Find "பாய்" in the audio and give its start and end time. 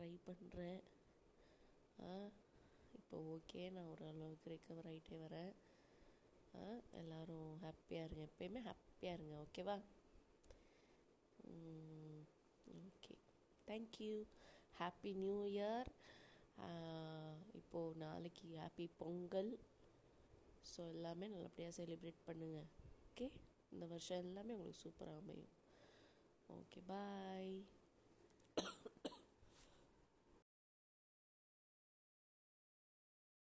26.90-27.54